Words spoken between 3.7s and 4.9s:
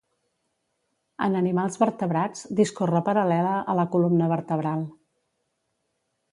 a la columna vertebral.